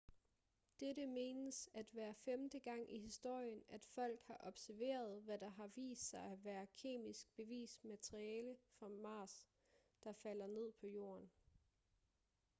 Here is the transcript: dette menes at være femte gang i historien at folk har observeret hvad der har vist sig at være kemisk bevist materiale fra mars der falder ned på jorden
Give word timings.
dette 0.79 1.05
menes 1.05 1.69
at 1.73 1.95
være 1.95 2.13
femte 2.13 2.59
gang 2.59 2.93
i 2.95 2.99
historien 2.99 3.63
at 3.69 3.83
folk 3.85 4.21
har 4.27 4.37
observeret 4.43 5.21
hvad 5.23 5.37
der 5.37 5.49
har 5.49 5.67
vist 5.75 6.09
sig 6.09 6.23
at 6.25 6.43
være 6.43 6.67
kemisk 6.67 7.35
bevist 7.35 7.85
materiale 7.85 8.55
fra 8.79 8.87
mars 8.87 9.47
der 10.03 10.13
falder 10.13 10.47
ned 10.47 10.71
på 10.71 10.87
jorden 10.87 11.31